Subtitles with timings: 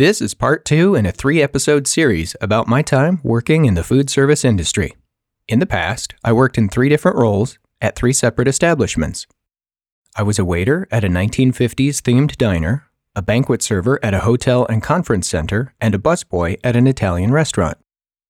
[0.00, 3.84] This is part two in a three episode series about my time working in the
[3.84, 4.96] food service industry.
[5.46, 9.26] In the past, I worked in three different roles at three separate establishments.
[10.16, 14.64] I was a waiter at a 1950s themed diner, a banquet server at a hotel
[14.70, 17.76] and conference center, and a busboy at an Italian restaurant.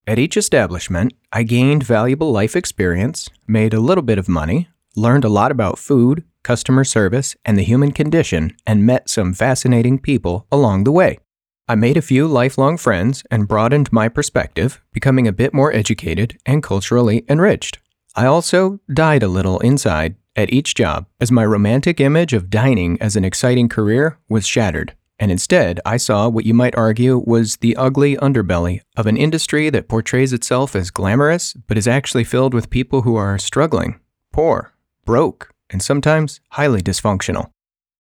[0.07, 5.27] At each establishment, I gained valuable life experience, made a little bit of money, learned
[5.27, 10.47] a lot about food, customer service, and the human condition, and met some fascinating people
[10.51, 11.19] along the way.
[11.71, 16.37] I made a few lifelong friends and broadened my perspective, becoming a bit more educated
[16.45, 17.79] and culturally enriched.
[18.17, 23.01] I also died a little inside at each job as my romantic image of dining
[23.01, 24.97] as an exciting career was shattered.
[25.21, 29.71] And instead, I saw what you might argue was the ugly underbelly of an industry
[29.71, 34.01] that portrays itself as glamorous, but is actually filled with people who are struggling,
[34.33, 34.73] poor,
[35.05, 37.53] broke, and sometimes highly dysfunctional.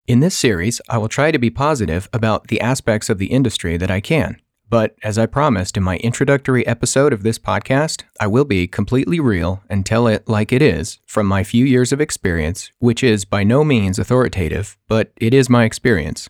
[0.08, 3.78] In this series, I will try to be positive about the aspects of the industry
[3.78, 4.42] that I can.
[4.68, 9.20] But as I promised in my introductory episode of this podcast, I will be completely
[9.20, 13.26] real and tell it like it is from my few years of experience, which is
[13.26, 16.28] by no means authoritative, but it is my experience.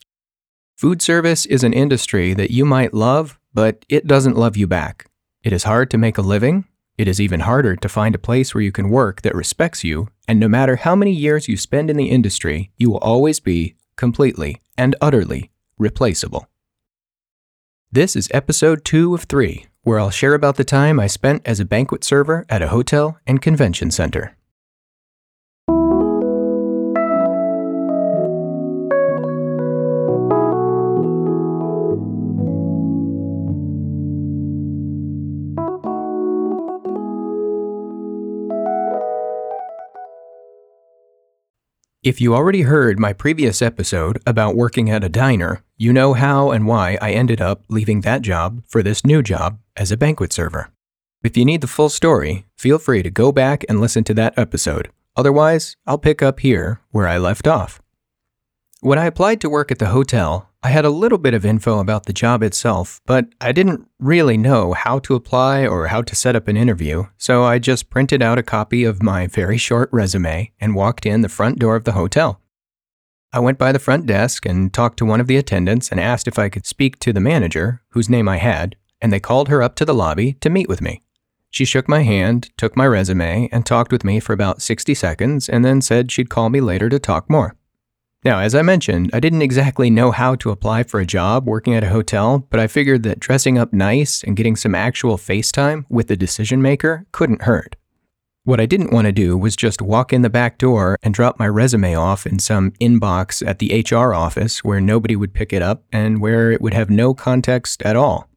[0.75, 5.05] Food service is an industry that you might love, but it doesn't love you back.
[5.43, 6.65] It is hard to make a living,
[6.97, 10.09] it is even harder to find a place where you can work that respects you,
[10.27, 13.75] and no matter how many years you spend in the industry, you will always be
[13.95, 16.47] completely and utterly replaceable.
[17.91, 21.59] This is episode two of three, where I'll share about the time I spent as
[21.59, 24.37] a banquet server at a hotel and convention center.
[42.03, 46.49] If you already heard my previous episode about working at a diner, you know how
[46.49, 50.33] and why I ended up leaving that job for this new job as a banquet
[50.33, 50.71] server.
[51.21, 54.35] If you need the full story, feel free to go back and listen to that
[54.35, 54.89] episode.
[55.15, 57.79] Otherwise, I'll pick up here where I left off.
[58.79, 61.79] When I applied to work at the hotel, I had a little bit of info
[61.79, 66.15] about the job itself, but I didn't really know how to apply or how to
[66.15, 69.89] set up an interview, so I just printed out a copy of my very short
[69.91, 72.41] resume and walked in the front door of the hotel.
[73.33, 76.27] I went by the front desk and talked to one of the attendants and asked
[76.27, 79.63] if I could speak to the manager, whose name I had, and they called her
[79.63, 81.01] up to the lobby to meet with me.
[81.49, 85.49] She shook my hand, took my resume, and talked with me for about 60 seconds,
[85.49, 87.55] and then said she'd call me later to talk more.
[88.23, 91.73] Now, as I mentioned, I didn't exactly know how to apply for a job working
[91.73, 95.51] at a hotel, but I figured that dressing up nice and getting some actual face
[95.51, 97.75] time with the decision maker couldn't hurt.
[98.43, 101.39] What I didn't want to do was just walk in the back door and drop
[101.39, 105.63] my resume off in some inbox at the HR office where nobody would pick it
[105.63, 108.29] up and where it would have no context at all.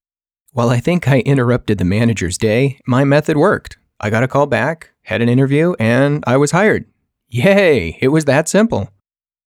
[0.53, 3.77] While I think I interrupted the manager's day, my method worked.
[4.01, 6.87] I got a call back, had an interview, and I was hired.
[7.29, 7.99] Yay!
[8.01, 8.89] It was that simple.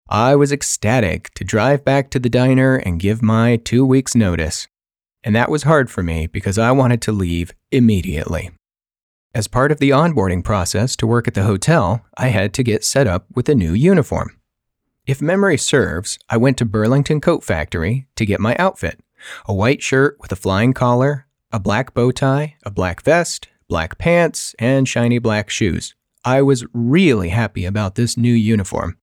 [0.09, 4.67] I was ecstatic to drive back to the diner and give my two weeks' notice.
[5.23, 8.51] And that was hard for me because I wanted to leave immediately.
[9.33, 12.83] As part of the onboarding process to work at the hotel, I had to get
[12.83, 14.37] set up with a new uniform.
[15.07, 18.99] If memory serves, I went to Burlington Coat Factory to get my outfit
[19.45, 23.97] a white shirt with a flying collar, a black bow tie, a black vest, black
[23.97, 25.95] pants, and shiny black shoes.
[26.25, 28.97] I was really happy about this new uniform.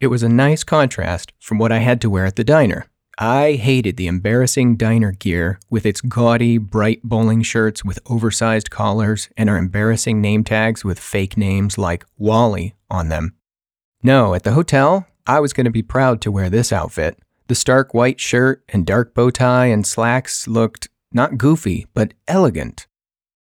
[0.00, 2.86] It was a nice contrast from what I had to wear at the diner.
[3.18, 9.28] I hated the embarrassing diner gear with its gaudy, bright bowling shirts with oversized collars
[9.36, 13.34] and our embarrassing name tags with fake names like Wally on them.
[14.00, 17.18] No, at the hotel, I was going to be proud to wear this outfit.
[17.48, 22.86] The stark white shirt and dark bow tie and slacks looked not goofy, but elegant.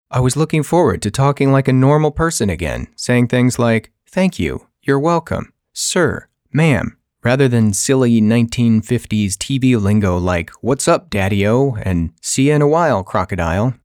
[0.10, 4.40] I was looking forward to talking like a normal person again, saying things like, Thank
[4.40, 11.46] you, you're welcome, sir, ma'am, rather than silly 1950s TV lingo like, What's up, Daddy
[11.46, 13.76] O, and See you in a while, crocodile.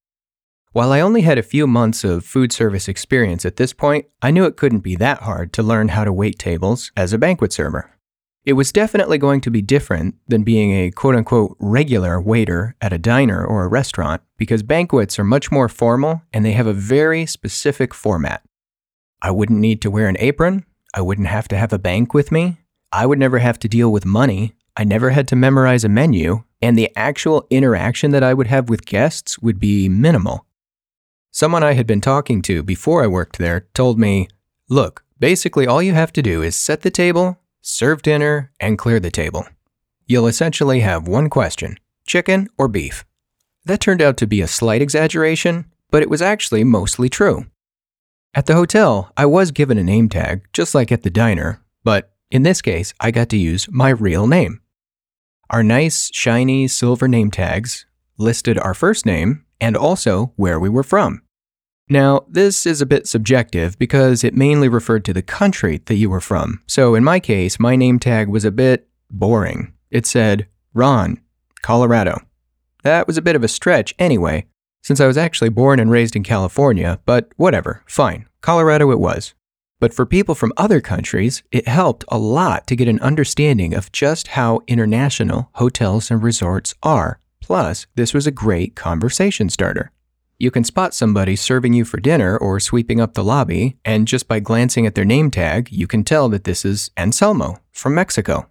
[0.73, 4.31] While I only had a few months of food service experience at this point, I
[4.31, 7.53] knew it couldn't be that hard to learn how to wait tables as a banquet
[7.53, 7.91] server.
[8.45, 12.93] It was definitely going to be different than being a quote unquote regular waiter at
[12.93, 16.73] a diner or a restaurant because banquets are much more formal and they have a
[16.73, 18.43] very specific format.
[19.21, 22.33] I wouldn't need to wear an apron, I wouldn't have to have a bank with
[22.33, 22.59] me.
[22.93, 24.55] I would never have to deal with money.
[24.77, 28.69] I never had to memorize a menu, and the actual interaction that I would have
[28.69, 30.47] with guests would be minimal.
[31.31, 34.29] Someone I had been talking to before I worked there told me,
[34.69, 38.99] Look, basically all you have to do is set the table, serve dinner, and clear
[38.99, 39.47] the table.
[40.07, 41.77] You'll essentially have one question
[42.07, 43.05] chicken, or beef.
[43.67, 47.47] That turned out to be a slight exaggeration, but it was actually mostly true.
[48.35, 52.13] At the hotel, I was given a name tag, just like at the diner, but
[52.31, 54.61] in this case, I got to use my real name.
[55.51, 57.87] Our nice, shiny silver name tags
[58.19, 61.23] listed our first name and also where we were from.
[61.89, 66.09] Now, this is a bit subjective because it mainly referred to the country that you
[66.09, 66.63] were from.
[66.69, 69.73] So in my case, my name tag was a bit boring.
[69.91, 71.21] It said, Ron,
[71.63, 72.21] Colorado.
[72.85, 74.47] That was a bit of a stretch anyway,
[74.83, 78.27] since I was actually born and raised in California, but whatever, fine.
[78.41, 79.35] Colorado it was.
[79.81, 83.91] But for people from other countries, it helped a lot to get an understanding of
[83.91, 87.19] just how international hotels and resorts are.
[87.41, 89.91] Plus, this was a great conversation starter.
[90.39, 94.29] You can spot somebody serving you for dinner or sweeping up the lobby, and just
[94.29, 98.47] by glancing at their name tag, you can tell that this is Anselmo from Mexico.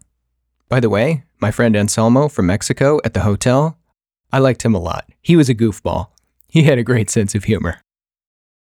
[0.68, 3.78] By the way, my friend Anselmo from Mexico at the hotel,
[4.32, 5.10] I liked him a lot.
[5.22, 6.10] He was a goofball.
[6.48, 7.82] He had a great sense of humor.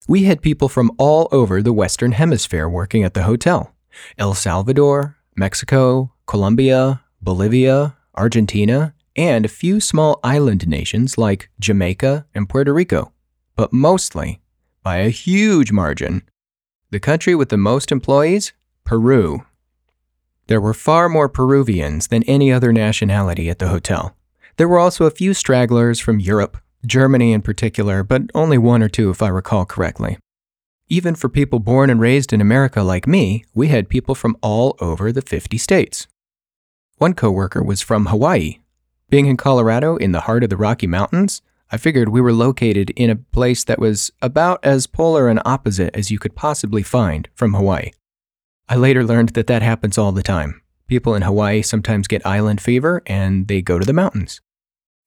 [0.08, 3.74] We had people from all over the Western Hemisphere working at the hotel
[4.18, 12.48] El Salvador, Mexico, Colombia, Bolivia, Argentina, and a few small island nations like Jamaica and
[12.48, 13.12] Puerto Rico.
[13.56, 14.42] But mostly,
[14.84, 16.24] by a huge margin,
[16.92, 18.54] the country with the most employees,
[18.86, 19.46] Peru.
[20.48, 24.16] There were far more Peruvians than any other nationality at the hotel.
[24.58, 28.90] There were also a few stragglers from Europe, Germany in particular, but only one or
[28.90, 30.18] two if I recall correctly.
[30.88, 34.76] Even for people born and raised in America like me, we had people from all
[34.80, 36.08] over the 50 states.
[36.98, 38.60] One coworker was from Hawaii.
[39.10, 41.42] Being in Colorado, in the heart of the Rocky Mountains,
[41.72, 45.96] I figured we were located in a place that was about as polar and opposite
[45.96, 47.92] as you could possibly find from Hawaii.
[48.68, 50.62] I later learned that that happens all the time.
[50.88, 54.42] People in Hawaii sometimes get island fever and they go to the mountains.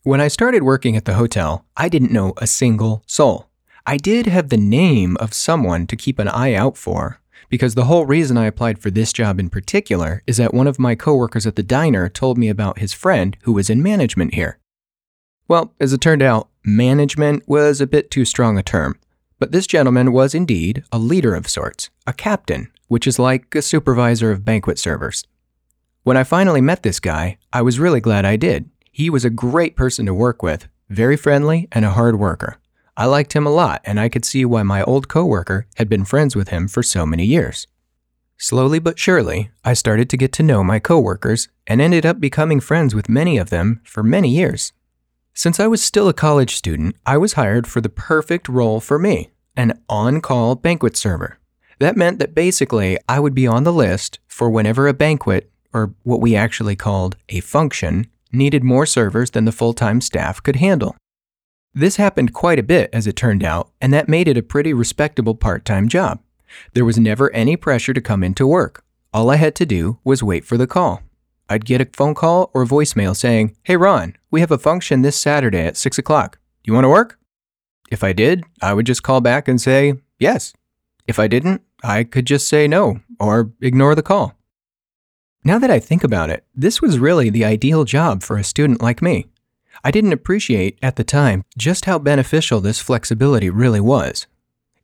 [0.05, 3.47] When I started working at the hotel, I didn't know a single soul.
[3.87, 7.85] I did have the name of someone to keep an eye out for, because the
[7.85, 11.47] whole reason I applied for this job in particular is that one of my coworkers
[11.47, 14.59] at the diner told me about his friend who was in management here.
[15.47, 18.99] Well, as it turned out, management was a bit too strong a term,
[19.39, 23.63] but this gentleman was indeed a leader of sorts, a captain, which is like a
[23.63, 25.29] supervisor of banquet servers.
[26.03, 29.31] When I finally met this guy, I was really glad I did, he was a
[29.31, 32.59] great person to work with, very friendly and a hard worker.
[32.95, 36.05] I liked him a lot, and I could see why my old coworker had been
[36.05, 37.67] friends with him for so many years.
[38.37, 42.61] Slowly but surely, I started to get to know my coworkers and ended up becoming
[42.61, 44.73] friends with many of them for many years.
[45.33, 48.99] Since I was still a college student, I was hired for the perfect role for
[48.99, 51.39] me an on call banquet server.
[51.79, 55.95] That meant that basically I would be on the list for whenever a banquet, or
[56.03, 60.57] what we actually called a function, needed more servers than the full time staff could
[60.57, 60.97] handle.
[61.75, 64.75] This happened quite a bit, as it turned out, and that made it a pretty
[64.75, 66.21] respectable part time job.
[66.75, 68.85] There was never any pressure to come into work.
[69.15, 71.03] All I had to do was wait for the call.
[71.49, 75.19] I'd get a phone call or voicemail saying, Hey Ron, we have a function this
[75.19, 76.39] Saturday at 6 o'clock.
[76.63, 77.19] Do you want to work?
[77.91, 80.55] If I did, I would just call back and say, Yes.
[81.07, 84.35] If I didn't, I could just say no or ignore the call.
[85.45, 88.81] Now that I think about it, this was really the ideal job for a student
[88.81, 89.27] like me.
[89.83, 94.29] I didn't appreciate at the time just how beneficial this flexibility really was.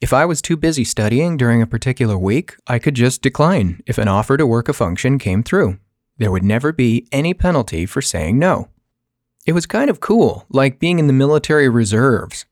[0.00, 3.98] If I was too busy studying during a particular week, I could just decline if
[3.98, 5.78] an offer to work a function came through.
[6.16, 8.68] There would never be any penalty for saying no.
[9.46, 12.46] It was kind of cool, like being in the military reserves.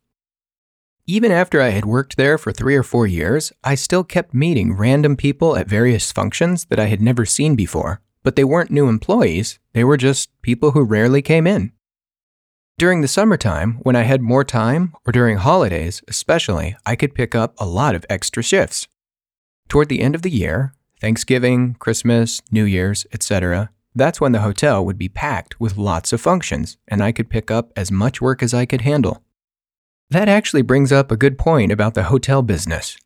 [1.09, 4.77] Even after I had worked there for three or four years, I still kept meeting
[4.77, 8.89] random people at various functions that I had never seen before, but they weren't new
[8.89, 11.71] employees, they were just people who rarely came in.
[12.77, 17.37] During the summertime, when I had more time, or during holidays especially, I could pick
[17.37, 18.89] up a lot of extra shifts.
[19.69, 24.85] Toward the end of the year, Thanksgiving, Christmas, New Year's, etc., that's when the hotel
[24.85, 28.43] would be packed with lots of functions, and I could pick up as much work
[28.43, 29.23] as I could handle.
[30.11, 32.97] That actually brings up a good point about the hotel business.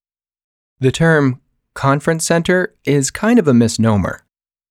[0.81, 1.41] The term
[1.75, 4.25] conference center is kind of a misnomer.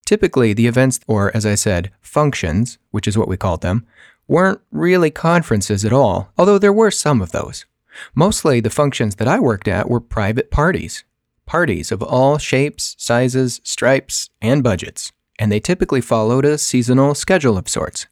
[0.06, 3.86] Typically, the events, or as I said, functions, which is what we called them,
[4.28, 7.66] weren't really conferences at all, although there were some of those.
[8.14, 11.04] Mostly the functions that I worked at were private parties.
[11.48, 17.58] Parties of all shapes, sizes, stripes, and budgets, and they typically followed a seasonal schedule
[17.58, 18.06] of sorts.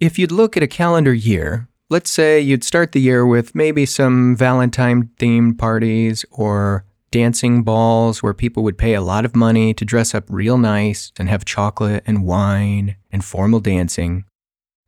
[0.00, 3.86] If you'd look at a calendar year, Let's say you'd start the year with maybe
[3.86, 9.72] some Valentine themed parties or dancing balls where people would pay a lot of money
[9.74, 14.24] to dress up real nice and have chocolate and wine and formal dancing.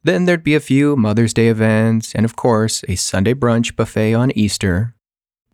[0.03, 4.15] Then there'd be a few Mother's Day events, and of course, a Sunday brunch buffet
[4.15, 4.97] on Easter.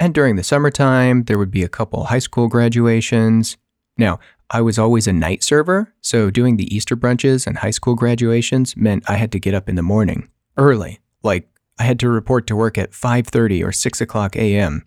[0.00, 3.58] And during the summertime, there would be a couple high school graduations.
[3.98, 7.96] Now, I was always a night server, so doing the Easter brunches and high school
[7.96, 12.08] graduations meant I had to get up in the morning, early, like I had to
[12.08, 14.84] report to work at 5:30 or 6 o'clock a.m.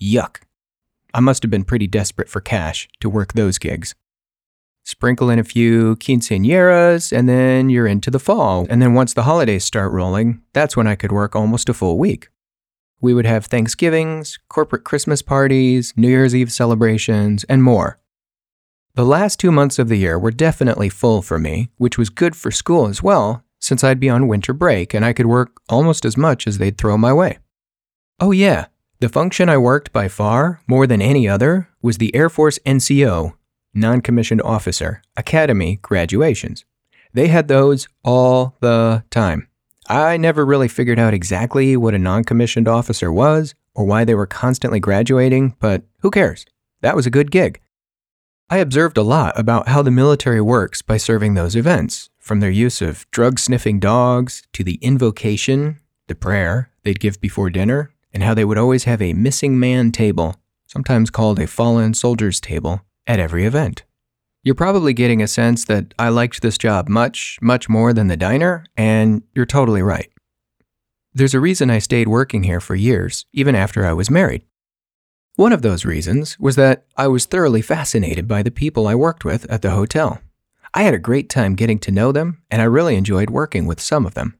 [0.00, 0.38] Yuck.
[1.14, 3.94] I must have been pretty desperate for cash to work those gigs.
[4.84, 8.66] Sprinkle in a few quinceañeras, and then you're into the fall.
[8.68, 11.98] And then once the holidays start rolling, that's when I could work almost a full
[11.98, 12.30] week.
[13.00, 18.00] We would have Thanksgivings, corporate Christmas parties, New Year's Eve celebrations, and more.
[18.94, 22.34] The last two months of the year were definitely full for me, which was good
[22.34, 26.04] for school as well, since I'd be on winter break and I could work almost
[26.04, 27.38] as much as they'd throw my way.
[28.20, 28.66] Oh, yeah,
[29.00, 33.32] the function I worked by far, more than any other, was the Air Force NCO,
[33.74, 36.64] non commissioned officer, academy graduations.
[37.12, 39.48] They had those all the time.
[39.88, 44.14] I never really figured out exactly what a non commissioned officer was or why they
[44.14, 46.46] were constantly graduating, but who cares?
[46.80, 47.60] That was a good gig.
[48.50, 52.50] I observed a lot about how the military works by serving those events, from their
[52.50, 58.22] use of drug sniffing dogs to the invocation, the prayer they'd give before dinner, and
[58.22, 60.36] how they would always have a missing man table,
[60.66, 63.82] sometimes called a fallen soldier's table, at every event.
[64.44, 68.16] You're probably getting a sense that I liked this job much, much more than the
[68.16, 70.08] diner, and you're totally right.
[71.12, 74.44] There's a reason I stayed working here for years, even after I was married.
[75.34, 79.24] One of those reasons was that I was thoroughly fascinated by the people I worked
[79.24, 80.20] with at the hotel.
[80.74, 83.80] I had a great time getting to know them, and I really enjoyed working with
[83.80, 84.38] some of them.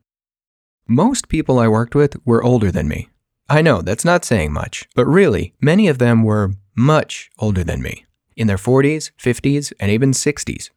[0.89, 3.09] Most people I worked with were older than me.
[3.51, 7.83] I know that's not saying much, but really, many of them were much older than
[7.83, 10.71] me, in their 40s, 50s, and even 60s.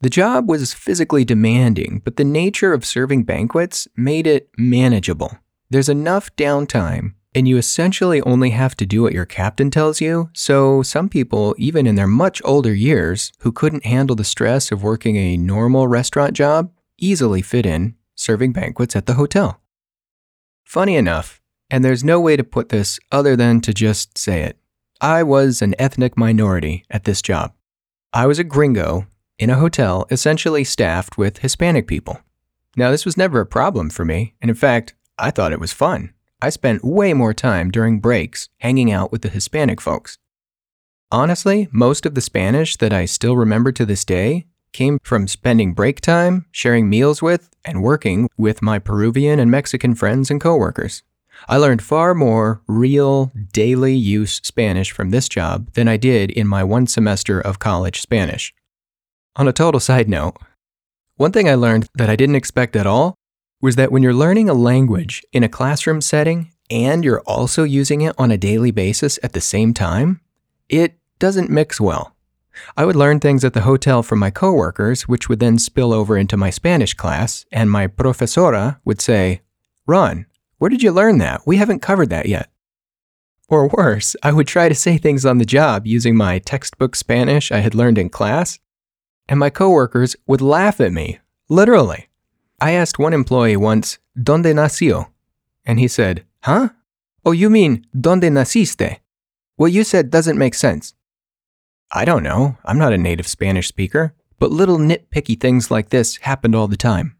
[0.00, 5.38] The job was physically demanding, but the nature of serving banquets made it manageable.
[5.68, 10.30] There's enough downtime and you essentially only have to do what your captain tells you.
[10.32, 14.82] So, some people, even in their much older years, who couldn't handle the stress of
[14.82, 19.60] working a normal restaurant job, easily fit in serving banquets at the hotel.
[20.64, 24.58] Funny enough, and there's no way to put this other than to just say it,
[25.00, 27.52] I was an ethnic minority at this job.
[28.12, 29.06] I was a gringo
[29.38, 32.20] in a hotel essentially staffed with Hispanic people.
[32.76, 35.72] Now, this was never a problem for me, and in fact, I thought it was
[35.72, 36.12] fun.
[36.44, 40.18] I spent way more time during breaks hanging out with the Hispanic folks.
[41.10, 45.72] Honestly, most of the Spanish that I still remember to this day came from spending
[45.72, 51.02] break time, sharing meals with, and working with my Peruvian and Mexican friends and coworkers.
[51.48, 56.46] I learned far more real, daily use Spanish from this job than I did in
[56.46, 58.52] my one semester of college Spanish.
[59.36, 60.36] On a total side note,
[61.16, 63.14] one thing I learned that I didn't expect at all
[63.64, 68.02] was that when you're learning a language in a classroom setting and you're also using
[68.02, 70.20] it on a daily basis at the same time,
[70.68, 72.14] it doesn't mix well.
[72.76, 76.18] I would learn things at the hotel from my coworkers, which would then spill over
[76.18, 79.40] into my Spanish class, and my profesora would say,
[79.86, 80.26] Ron,
[80.58, 81.46] where did you learn that?
[81.46, 82.50] We haven't covered that yet.
[83.48, 87.50] Or worse, I would try to say things on the job using my textbook Spanish
[87.50, 88.58] I had learned in class,
[89.26, 92.10] and my coworkers would laugh at me, literally.
[92.64, 95.08] I asked one employee once, ¿Dónde nació?
[95.66, 96.70] And he said, Huh?
[97.22, 99.00] Oh, you mean, ¿Dónde naciste?
[99.56, 100.94] What you said doesn't make sense.
[101.92, 102.56] I don't know.
[102.64, 106.78] I'm not a native Spanish speaker, but little nitpicky things like this happened all the
[106.78, 107.16] time.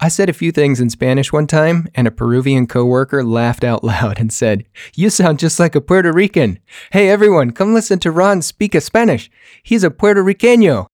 [0.00, 3.84] I said a few things in Spanish one time, and a Peruvian coworker laughed out
[3.84, 4.64] loud and said,
[4.94, 6.60] You sound just like a Puerto Rican.
[6.92, 9.30] Hey, everyone, come listen to Ron speak a Spanish.
[9.62, 10.86] He's a Puerto Riqueño.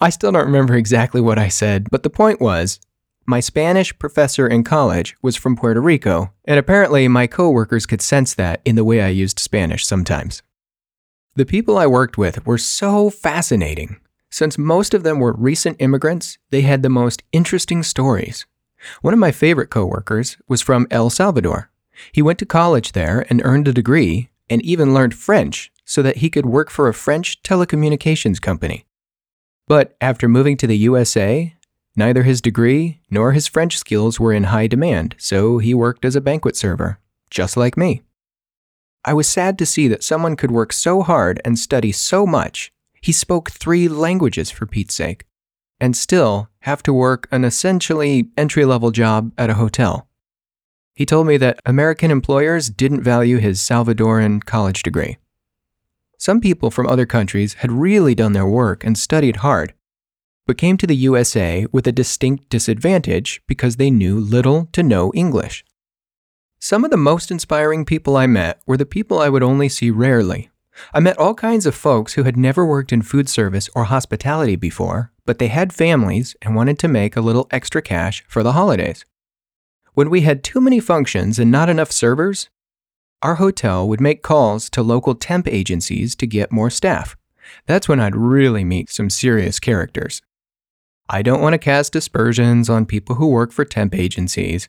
[0.00, 2.78] I still don't remember exactly what I said, but the point was,
[3.26, 8.34] my Spanish professor in college was from Puerto Rico, and apparently my coworkers could sense
[8.34, 10.42] that in the way I used Spanish sometimes.
[11.34, 13.96] The people I worked with were so fascinating.
[14.30, 18.46] Since most of them were recent immigrants, they had the most interesting stories.
[19.02, 21.70] One of my favorite coworkers was from El Salvador.
[22.12, 26.18] He went to college there and earned a degree and even learned French so that
[26.18, 28.86] he could work for a French telecommunications company.
[29.66, 31.55] But after moving to the USA,
[31.96, 36.14] Neither his degree nor his French skills were in high demand, so he worked as
[36.14, 37.00] a banquet server,
[37.30, 38.02] just like me.
[39.02, 42.70] I was sad to see that someone could work so hard and study so much.
[43.00, 45.24] He spoke three languages for Pete's sake,
[45.80, 50.08] and still have to work an essentially entry level job at a hotel.
[50.94, 55.18] He told me that American employers didn't value his Salvadoran college degree.
[56.18, 59.74] Some people from other countries had really done their work and studied hard,
[60.46, 65.12] but came to the USA with a distinct disadvantage because they knew little to no
[65.14, 65.64] English.
[66.58, 69.90] Some of the most inspiring people I met were the people I would only see
[69.90, 70.50] rarely.
[70.92, 74.56] I met all kinds of folks who had never worked in food service or hospitality
[74.56, 78.52] before, but they had families and wanted to make a little extra cash for the
[78.52, 79.04] holidays.
[79.94, 82.50] When we had too many functions and not enough servers,
[83.22, 87.16] our hotel would make calls to local temp agencies to get more staff.
[87.66, 90.20] That's when I'd really meet some serious characters.
[91.08, 94.68] I don't want to cast aspersions on people who work for temp agencies,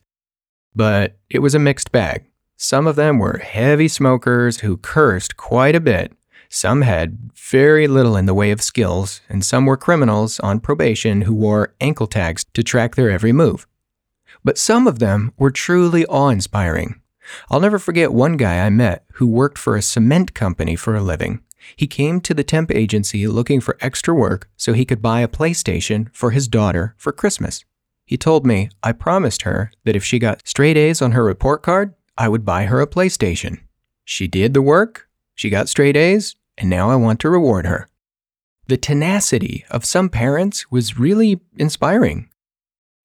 [0.76, 2.26] but it was a mixed bag.
[2.56, 6.14] Some of them were heavy smokers who cursed quite a bit.
[6.50, 11.22] Some had very little in the way of skills, and some were criminals on probation
[11.22, 13.68] who wore ankle tags to track their every move
[14.48, 17.02] but some of them were truly awe inspiring.
[17.50, 21.02] I'll never forget one guy I met who worked for a cement company for a
[21.02, 21.42] living.
[21.76, 25.28] He came to the temp agency looking for extra work so he could buy a
[25.28, 27.66] PlayStation for his daughter for Christmas.
[28.06, 31.62] He told me I promised her that if she got straight A's on her report
[31.62, 33.60] card, I would buy her a PlayStation.
[34.06, 37.88] She did the work, she got straight A's, and now I want to reward her.
[38.68, 42.30] The tenacity of some parents was really inspiring.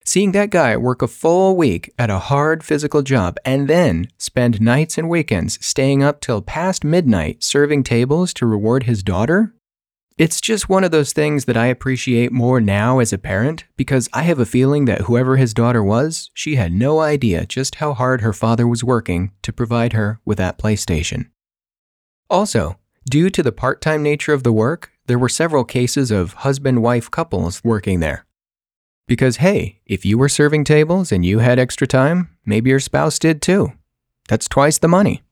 [0.05, 4.61] Seeing that guy work a full week at a hard physical job and then spend
[4.61, 9.55] nights and weekends staying up till past midnight serving tables to reward his daughter,
[10.19, 14.09] it's just one of those things that I appreciate more now as a parent because
[14.13, 17.95] I have a feeling that whoever his daughter was, she had no idea just how
[17.95, 21.31] hard her father was working to provide her with that PlayStation.
[22.29, 22.79] Also,
[23.09, 26.83] due to the part time nature of the work, there were several cases of husband
[26.83, 28.27] wife couples working there.
[29.07, 33.19] Because, hey, if you were serving tables and you had extra time, maybe your spouse
[33.19, 33.73] did too.
[34.29, 35.23] That's twice the money.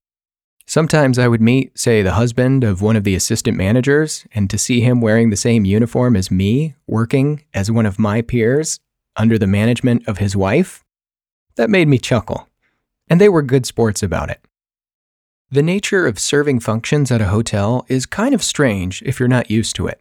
[0.67, 4.59] Sometimes I would meet, say, the husband of one of the assistant managers, and to
[4.59, 8.79] see him wearing the same uniform as me, working as one of my peers
[9.17, 10.85] under the management of his wife,
[11.57, 12.49] that made me chuckle.
[13.09, 14.41] And they were good sports about it.
[15.51, 19.51] The nature of serving functions at a hotel is kind of strange if you're not
[19.51, 20.01] used to it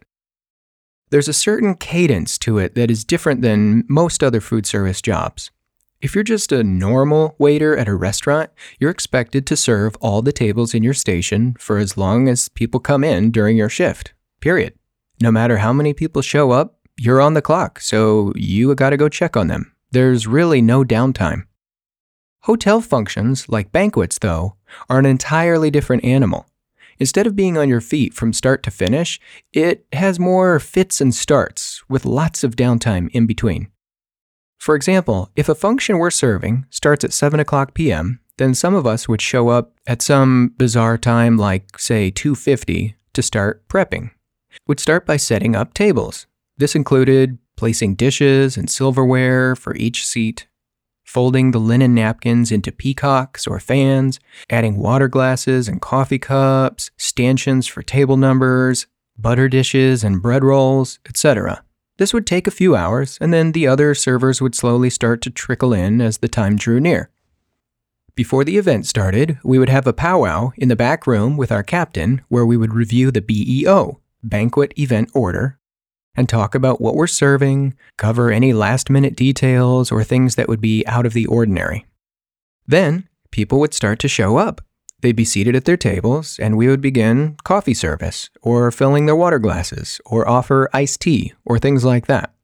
[1.10, 5.50] there's a certain cadence to it that is different than most other food service jobs.
[6.00, 10.32] If you're just a normal waiter at a restaurant, you're expected to serve all the
[10.32, 14.74] tables in your station for as long as people come in during your shift, period.
[15.20, 19.08] No matter how many people show up, you're on the clock, so you gotta go
[19.08, 19.74] check on them.
[19.90, 21.42] There's really no downtime.
[22.44, 24.56] Hotel functions, like banquets, though,
[24.88, 26.46] are an entirely different animal.
[27.00, 29.18] Instead of being on your feet from start to finish,
[29.54, 33.68] it has more fits and starts with lots of downtime in between.
[34.58, 38.86] For example, if a function we're serving starts at 7 o'clock p.m., then some of
[38.86, 44.10] us would show up at some bizarre time like, say, 2.50 to start prepping.
[44.66, 46.26] We'd start by setting up tables.
[46.58, 50.46] This included placing dishes and silverware for each seat,
[51.10, 57.66] folding the linen napkins into peacocks or fans, adding water glasses and coffee cups, stanchions
[57.66, 58.86] for table numbers,
[59.18, 61.64] butter dishes and bread rolls, etc.
[61.98, 65.30] This would take a few hours, and then the other servers would slowly start to
[65.30, 67.10] trickle in as the time drew near.
[68.14, 71.64] Before the event started, we would have a powwow in the back room with our
[71.64, 75.58] captain where we would review the BEO, Banquet Event Order,
[76.20, 80.60] and talk about what we're serving, cover any last minute details or things that would
[80.60, 81.86] be out of the ordinary.
[82.66, 84.60] Then, people would start to show up.
[85.00, 89.16] They'd be seated at their tables, and we would begin coffee service, or filling their
[89.16, 92.34] water glasses, or offer iced tea, or things like that.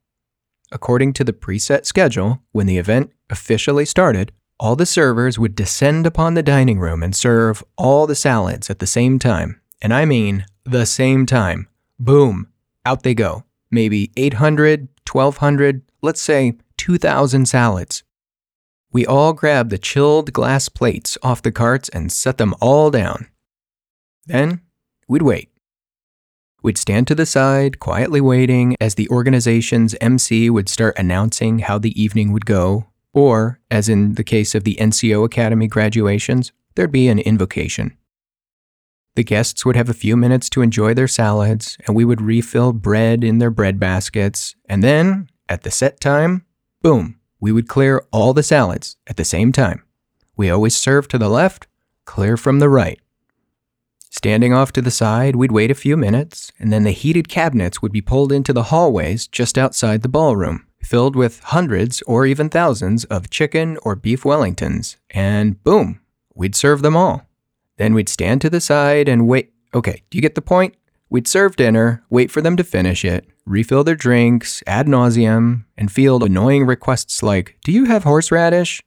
[0.71, 6.07] According to the preset schedule, when the event officially started, all the servers would descend
[6.07, 9.61] upon the dining room and serve all the salads at the same time.
[9.81, 11.67] And I mean the same time.
[11.99, 12.47] Boom,
[12.83, 18.03] out they go maybe 800, 1200, let's say 2000 salads.
[18.91, 23.27] We all grabbed the chilled glass plates off the carts and set them all down.
[24.25, 24.61] Then
[25.07, 25.49] we'd wait.
[26.63, 31.77] We'd stand to the side, quietly waiting as the organization's MC would start announcing how
[31.77, 36.91] the evening would go, or, as in the case of the NCO Academy graduations, there'd
[36.91, 37.97] be an invocation.
[39.17, 42.71] The guests would have a few minutes to enjoy their salads, and we would refill
[42.71, 44.53] bread in their bread baskets.
[44.69, 46.45] And then, at the set time,
[46.83, 49.81] boom, we would clear all the salads at the same time.
[50.35, 51.65] We always serve to the left,
[52.05, 52.99] clear from the right.
[54.11, 57.81] Standing off to the side, we'd wait a few minutes, and then the heated cabinets
[57.81, 62.49] would be pulled into the hallways just outside the ballroom, filled with hundreds or even
[62.49, 66.01] thousands of chicken or beef Wellingtons, and boom,
[66.35, 67.26] we'd serve them all.
[67.77, 69.53] Then we'd stand to the side and wait.
[69.73, 70.75] Okay, do you get the point?
[71.09, 75.91] We'd serve dinner, wait for them to finish it, refill their drinks ad nauseum, and
[75.91, 78.81] field annoying requests like, Do you have horseradish?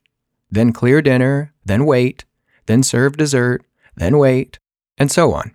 [0.51, 2.25] Then clear dinner, then wait,
[2.67, 3.65] then serve dessert,
[3.97, 4.59] then wait,
[4.99, 5.55] and so on.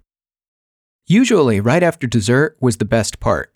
[1.06, 3.54] Usually, right after dessert was the best part.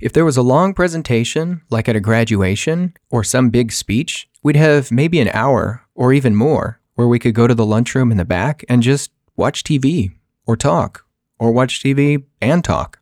[0.00, 4.56] If there was a long presentation, like at a graduation or some big speech, we'd
[4.56, 8.16] have maybe an hour or even more where we could go to the lunchroom in
[8.16, 10.10] the back and just watch TV
[10.46, 11.06] or talk
[11.38, 12.98] or watch TV and talk.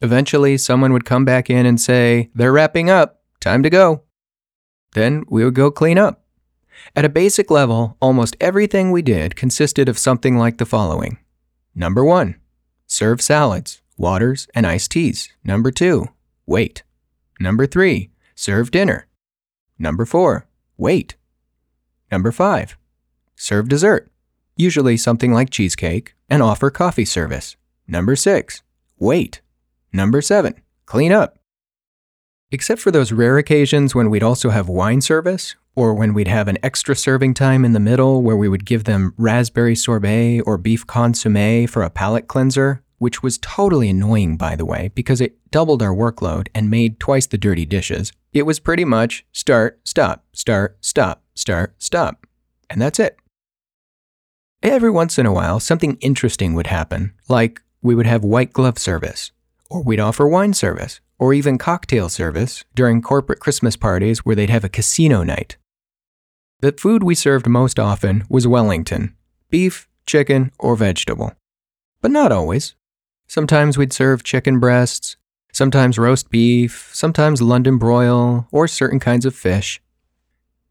[0.00, 4.02] Eventually, someone would come back in and say, They're wrapping up, time to go.
[4.92, 6.22] Then we would go clean up.
[6.94, 11.18] At a basic level, almost everything we did consisted of something like the following
[11.74, 12.36] Number one,
[12.86, 15.30] serve salads, waters, and iced teas.
[15.42, 16.10] Number two,
[16.46, 16.84] wait.
[17.40, 19.08] Number three, serve dinner.
[19.80, 21.16] Number four, wait.
[22.12, 22.76] Number five,
[23.44, 24.10] serve dessert,
[24.56, 27.56] usually something like cheesecake, and offer coffee service.
[27.86, 28.62] Number six,
[28.98, 29.42] wait.
[29.92, 30.54] Number seven,
[30.86, 31.38] clean up.
[32.50, 36.48] Except for those rare occasions when we'd also have wine service, or when we'd have
[36.48, 40.56] an extra serving time in the middle where we would give them raspberry sorbet or
[40.56, 45.36] beef consomme for a palate cleanser, which was totally annoying, by the way, because it
[45.50, 48.12] doubled our workload and made twice the dirty dishes.
[48.32, 52.26] It was pretty much start, stop, start, stop, start, stop.
[52.70, 53.18] And that's it.
[54.64, 58.78] Every once in a while, something interesting would happen, like we would have white glove
[58.78, 59.30] service,
[59.68, 64.48] or we'd offer wine service, or even cocktail service during corporate Christmas parties where they'd
[64.48, 65.58] have a casino night.
[66.60, 69.14] The food we served most often was Wellington
[69.50, 71.34] beef, chicken, or vegetable.
[72.00, 72.74] But not always.
[73.28, 75.16] Sometimes we'd serve chicken breasts,
[75.52, 79.82] sometimes roast beef, sometimes London broil, or certain kinds of fish.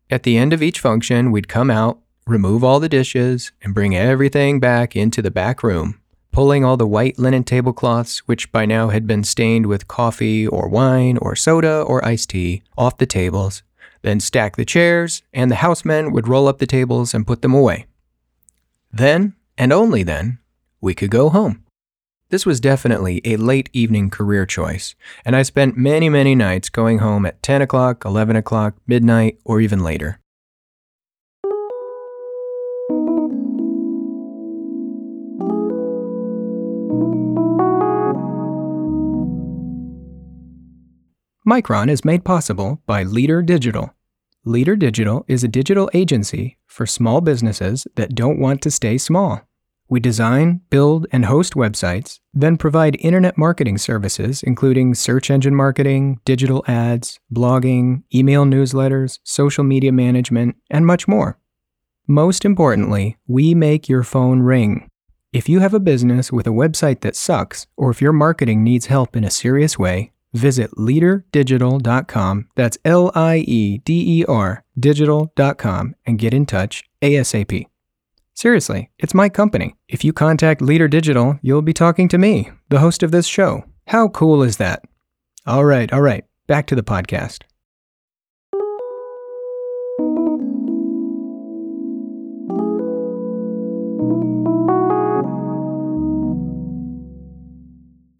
[0.09, 3.95] At the end of each function, we'd come out, remove all the dishes, and bring
[3.95, 5.99] everything back into the back room,
[6.31, 10.67] pulling all the white linen tablecloths, which by now had been stained with coffee or
[10.67, 13.63] wine or soda or iced tea, off the tables,
[14.01, 17.53] then stack the chairs, and the housemen would roll up the tables and put them
[17.53, 17.85] away.
[18.91, 20.39] Then, and only then,
[20.81, 21.63] we could go home.
[22.29, 26.97] This was definitely a late evening career choice, and I spent many, many nights going
[26.97, 30.19] home at 10 o'clock, 11 o'clock, midnight, or even later.
[41.45, 43.93] Micron is made possible by Lieder Digital.
[44.45, 49.41] Lieder Digital is a digital agency for small businesses that don't want to stay small.
[49.89, 56.21] We design, build, and host websites, then provide internet marketing services, including search engine marketing,
[56.23, 61.37] digital ads, blogging, email newsletters, social media management, and much more.
[62.07, 64.89] Most importantly, we make your phone ring.
[65.33, 68.85] If you have a business with a website that sucks, or if your marketing needs
[68.85, 72.49] help in a serious way, visit liederdigital.com.
[72.55, 77.65] That's L I E D E R digital.com and get in touch ASAP.
[78.33, 79.75] Seriously, it's my company.
[79.87, 83.63] If you contact Lieder Digital, you'll be talking to me, the host of this show.
[83.87, 84.81] How cool is that?
[85.45, 87.43] All right, all right, back to the podcast.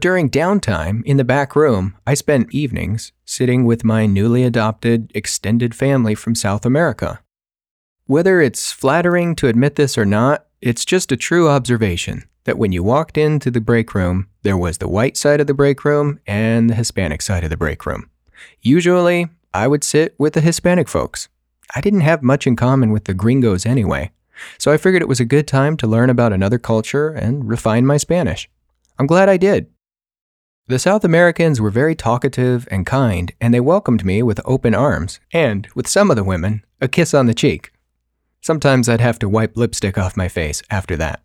[0.04, 5.74] During downtime in the back room, I spent evenings sitting with my newly adopted extended
[5.74, 7.22] family from South America.
[8.06, 12.74] Whether it's flattering to admit this or not, it's just a true observation that when
[12.74, 16.20] you walked into the break room, there was the white side of the break room
[16.28, 18.10] and the Hispanic side of the break room.
[18.62, 21.30] Usually, I would sit with the Hispanic folks.
[21.74, 24.12] I didn't have much in common with the gringos anyway,
[24.58, 27.86] so I figured it was a good time to learn about another culture and refine
[27.86, 28.50] my Spanish.
[29.00, 29.73] I'm glad I did.
[30.66, 35.20] The South Americans were very talkative and kind, and they welcomed me with open arms,
[35.34, 37.74] and, with some of the women, a kiss on the cheek.
[38.40, 41.22] Sometimes I'd have to wipe lipstick off my face after that.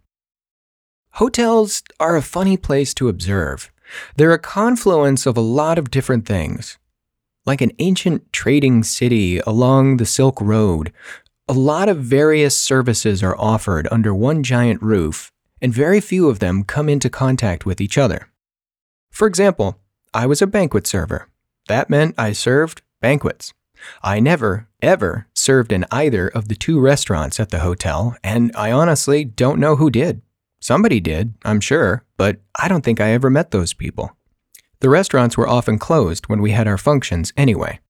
[1.13, 3.71] Hotels are a funny place to observe.
[4.17, 6.77] They're a confluence of a lot of different things.
[7.47, 10.93] Like an ancient trading city along the Silk Road,
[11.49, 15.31] a lot of various services are offered under one giant roof,
[15.63, 18.29] and very few of them come into contact with each other.
[19.11, 19.79] For example,
[20.15, 21.29] I was a banquet server.
[21.69, 23.53] That meant I served banquets.
[24.03, 28.73] I never, ever served in either of the two restaurants at the hotel, and I
[28.73, 30.23] honestly don't know who did.
[30.61, 34.17] Somebody did, I'm sure, but I don't think I ever met those people.
[34.81, 37.81] The restaurants were often closed when we had our functions anyway.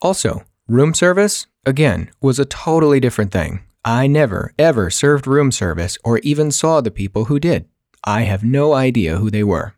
[0.00, 3.64] Also, room service, again, was a totally different thing.
[3.84, 7.66] I never, ever served room service or even saw the people who did.
[8.04, 9.74] I have no idea who they were.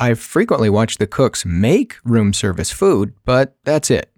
[0.00, 4.12] I've frequently watched the cooks make room service food, but that's it.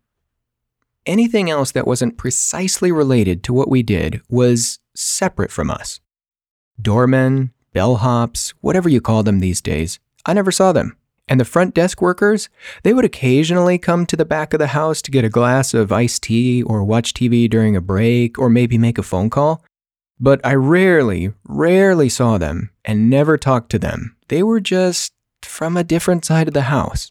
[1.07, 6.01] Anything else that wasn't precisely related to what we did was separate from us.
[6.81, 10.97] Doormen, bellhops, whatever you call them these days, I never saw them.
[11.29, 12.51] And the front desk workers,
[12.83, 15.93] they would occasionally come to the back of the house to get a glass of
[15.93, 19.65] iced tea or watch TV during a break or maybe make a phone call.
[20.19, 24.17] But I rarely, rarely saw them and never talked to them.
[24.29, 25.13] They were just
[25.45, 27.11] from a different side of the house.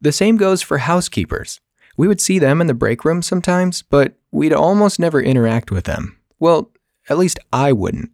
[0.00, 1.60] The same goes for housekeepers.
[1.96, 5.84] We would see them in the break room sometimes, but we'd almost never interact with
[5.84, 6.18] them.
[6.38, 6.70] Well,
[7.08, 8.10] at least I wouldn't.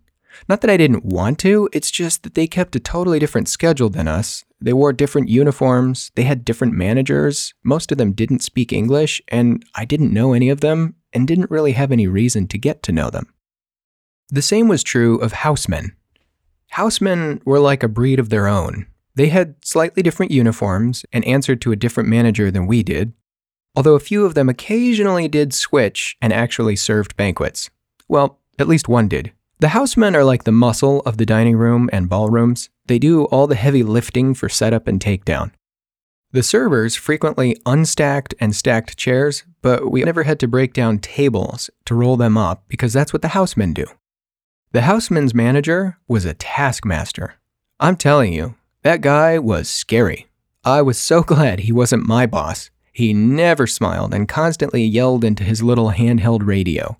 [0.48, 3.90] Not that I didn't want to, it's just that they kept a totally different schedule
[3.90, 4.44] than us.
[4.60, 9.64] They wore different uniforms, they had different managers, most of them didn't speak English, and
[9.74, 12.92] I didn't know any of them and didn't really have any reason to get to
[12.92, 13.26] know them.
[14.28, 15.96] The same was true of housemen.
[16.70, 18.86] Housemen were like a breed of their own.
[19.14, 23.12] They had slightly different uniforms and answered to a different manager than we did,
[23.76, 27.70] although a few of them occasionally did switch and actually served banquets.
[28.08, 29.32] Well, at least one did.
[29.60, 32.68] The housemen are like the muscle of the dining room and ballrooms.
[32.86, 35.52] They do all the heavy lifting for setup and takedown.
[36.32, 41.68] The servers frequently unstacked and stacked chairs, but we never had to break down tables
[41.84, 43.84] to roll them up because that's what the housemen do.
[44.72, 47.34] The houseman's manager was a taskmaster.
[47.78, 50.26] I'm telling you, that guy was scary.
[50.64, 52.70] I was so glad he wasn't my boss.
[52.92, 56.98] He never smiled and constantly yelled into his little handheld radio.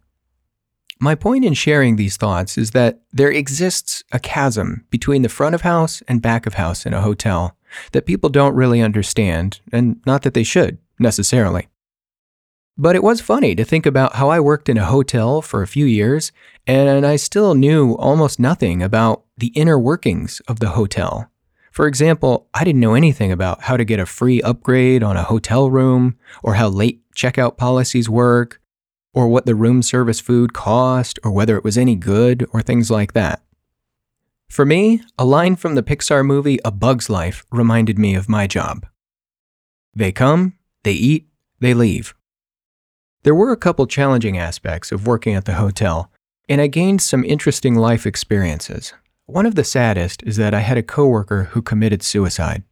[0.99, 5.55] My point in sharing these thoughts is that there exists a chasm between the front
[5.55, 7.57] of house and back of house in a hotel
[7.91, 11.67] that people don't really understand, and not that they should, necessarily.
[12.79, 15.67] But it was funny to think about how I worked in a hotel for a
[15.67, 16.31] few years,
[16.69, 21.32] and I still knew almost nothing about the inner workings of the hotel.
[21.73, 25.23] For example, I didn't know anything about how to get a free upgrade on a
[25.23, 28.61] hotel room, or how late checkout policies work,
[29.15, 32.91] or what the room service food cost, or whether it was any good, or things
[32.91, 33.43] like that.
[34.51, 38.47] For me, a line from the Pixar movie A Bug's Life reminded me of my
[38.47, 38.87] job.
[39.95, 41.27] They come, they eat,
[41.59, 42.15] they leave.
[43.23, 46.13] There were a couple challenging aspects of working at the hotel,
[46.51, 48.93] and I gained some interesting life experiences.
[49.33, 52.65] One of the saddest is that I had a coworker who committed suicide.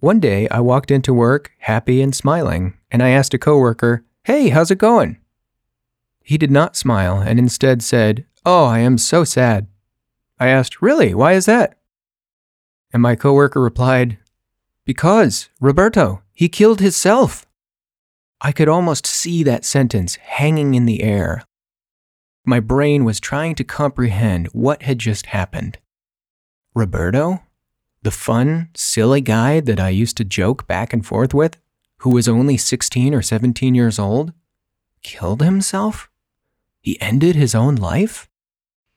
[0.00, 4.48] One day, I walked into work happy and smiling, and I asked a coworker, "Hey,
[4.48, 5.18] how's it going?"
[6.24, 9.66] He did not smile and instead said, Oh, I am so sad.
[10.40, 11.12] I asked, Really?
[11.12, 11.76] Why is that?
[12.90, 14.16] And my coworker replied,
[14.86, 17.44] Because, Roberto, he killed himself.
[18.40, 21.42] I could almost see that sentence hanging in the air.
[22.44, 25.78] My brain was trying to comprehend what had just happened.
[26.74, 27.42] Roberto?
[28.02, 31.56] The fun, silly guy that I used to joke back and forth with,
[31.98, 34.32] who was only 16 or 17 years old,
[35.04, 36.10] killed himself?
[36.80, 38.28] He ended his own life?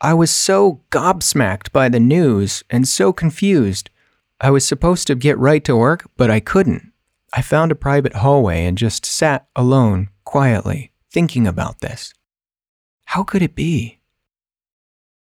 [0.02, 3.92] I was so gobsmacked by the news and so confused.
[4.42, 6.92] I was supposed to get right to work, but I couldn't.
[7.32, 12.12] I found a private hallway and just sat alone, quietly, thinking about this.
[13.06, 14.00] How could it be?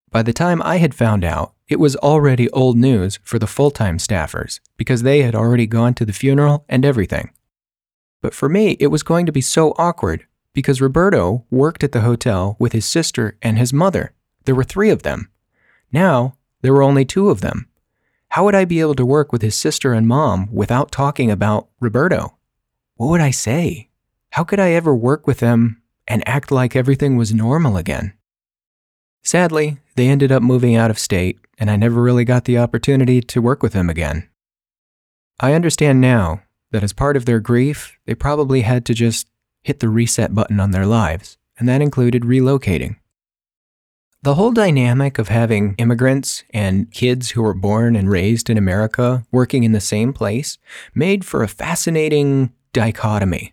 [0.10, 3.72] By the time I had found out, it was already old news for the full
[3.72, 7.32] time staffers because they had already gone to the funeral and everything.
[8.22, 12.02] But for me, it was going to be so awkward because Roberto worked at the
[12.02, 14.14] hotel with his sister and his mother.
[14.46, 15.30] There were three of them.
[15.92, 17.68] Now, there were only two of them.
[18.30, 21.70] How would I be able to work with his sister and mom without talking about
[21.80, 22.38] Roberto?
[22.96, 23.90] What would I say?
[24.32, 28.14] How could I ever work with them and act like everything was normal again?
[29.24, 33.22] Sadly, they ended up moving out of state, and I never really got the opportunity
[33.22, 34.30] to work with them again.
[35.40, 39.28] I understand now that as part of their grief, they probably had to just
[39.62, 42.98] hit the reset button on their lives, and that included relocating.
[44.24, 49.26] The whole dynamic of having immigrants and kids who were born and raised in America
[49.32, 50.58] working in the same place
[50.96, 53.53] made for a fascinating dichotomy.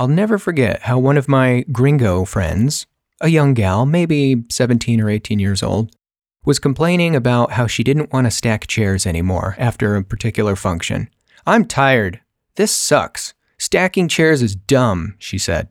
[0.00, 2.86] I'll never forget how one of my gringo friends,
[3.20, 5.94] a young gal, maybe 17 or 18 years old,
[6.42, 11.10] was complaining about how she didn't want to stack chairs anymore after a particular function.
[11.46, 12.22] I'm tired.
[12.54, 13.34] This sucks.
[13.58, 15.68] Stacking chairs is dumb, she said.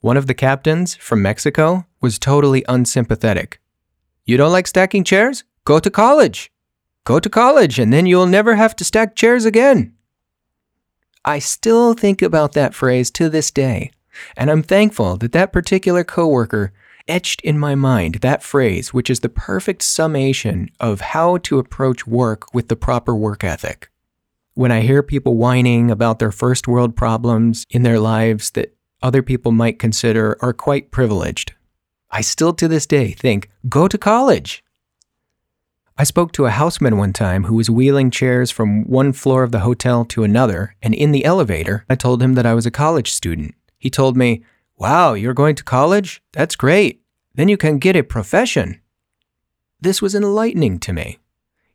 [0.00, 3.60] One of the captains from Mexico was totally unsympathetic.
[4.24, 5.44] You don't like stacking chairs?
[5.66, 6.50] Go to college.
[7.04, 9.96] Go to college, and then you'll never have to stack chairs again.
[11.24, 13.92] I still think about that phrase to this day,
[14.36, 16.72] and I'm thankful that that particular coworker
[17.06, 22.06] etched in my mind that phrase, which is the perfect summation of how to approach
[22.06, 23.88] work with the proper work ethic.
[24.54, 29.22] When I hear people whining about their first world problems in their lives that other
[29.22, 31.52] people might consider are quite privileged,
[32.10, 34.62] I still to this day think, go to college.
[35.98, 39.52] I spoke to a houseman one time who was wheeling chairs from one floor of
[39.52, 42.70] the hotel to another, and in the elevator, I told him that I was a
[42.70, 43.54] college student.
[43.78, 44.42] He told me,
[44.78, 46.22] Wow, you're going to college?
[46.32, 47.02] That's great.
[47.34, 48.80] Then you can get a profession.
[49.80, 51.18] This was enlightening to me.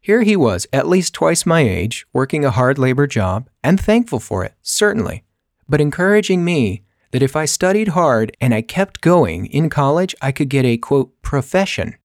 [0.01, 4.19] Here he was, at least twice my age, working a hard labor job, and thankful
[4.19, 5.25] for it, certainly,
[5.69, 10.31] but encouraging me that if I studied hard and I kept going in college, I
[10.31, 11.95] could get a quote, profession.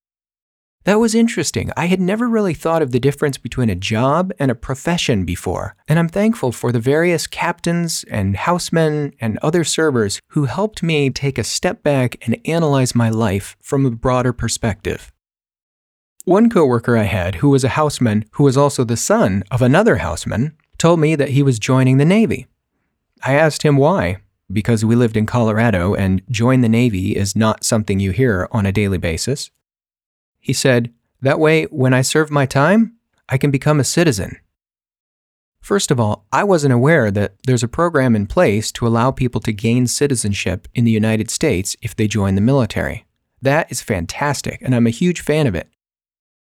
[0.85, 1.71] That was interesting.
[1.77, 5.75] I had never really thought of the difference between a job and a profession before,
[5.87, 11.09] and I'm thankful for the various captains and housemen and other servers who helped me
[11.09, 15.13] take a step back and analyze my life from a broader perspective.
[16.25, 19.97] One coworker I had, who was a houseman who was also the son of another
[19.97, 22.47] houseman, told me that he was joining the Navy.
[23.23, 24.17] I asked him why,
[24.51, 28.65] because we lived in Colorado and join the Navy is not something you hear on
[28.65, 29.49] a daily basis.
[30.43, 32.97] He said, That way, when I serve my time,
[33.29, 34.37] I can become a citizen.
[35.61, 39.39] First of all, I wasn't aware that there's a program in place to allow people
[39.41, 43.05] to gain citizenship in the United States if they join the military.
[43.41, 45.69] That is fantastic, and I'm a huge fan of it.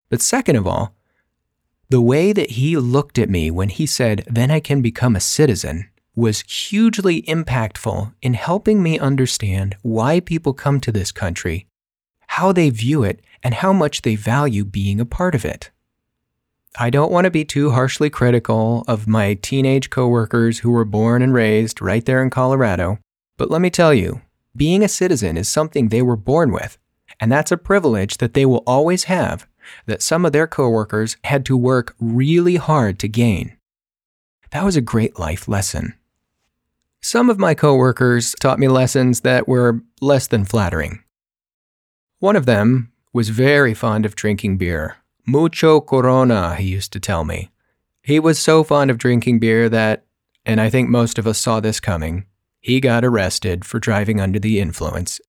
[0.09, 0.95] But second of all,
[1.89, 5.19] the way that he looked at me when he said, Then I can become a
[5.19, 11.67] citizen, was hugely impactful in helping me understand why people come to this country,
[12.27, 15.71] how they view it, and how much they value being a part of it.
[16.77, 21.21] I don't want to be too harshly critical of my teenage coworkers who were born
[21.21, 22.99] and raised right there in Colorado,
[23.37, 24.21] but let me tell you,
[24.55, 26.77] being a citizen is something they were born with,
[27.19, 29.47] and that's a privilege that they will always have
[29.85, 33.57] that some of their coworkers had to work really hard to gain.
[34.51, 35.93] That was a great life lesson.
[37.01, 41.03] Some of my coworkers taught me lessons that were less than flattering.
[42.19, 44.97] One of them was very fond of drinking beer.
[45.25, 47.49] Mucho Corona, he used to tell me.
[48.01, 50.05] He was so fond of drinking beer that,
[50.45, 52.25] and I think most of us saw this coming,
[52.59, 55.19] he got arrested for driving under the influence.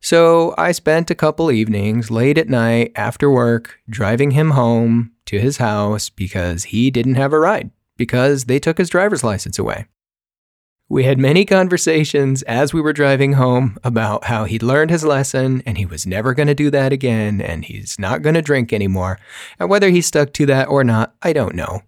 [0.00, 5.38] So I spent a couple evenings late at night after work driving him home to
[5.38, 9.86] his house because he didn't have a ride, because they took his driver's license away.
[10.88, 15.62] We had many conversations as we were driving home about how he'd learned his lesson
[15.64, 18.70] and he was never going to do that again and he's not going to drink
[18.70, 19.18] anymore.
[19.58, 21.80] And whether he stuck to that or not, I don't know.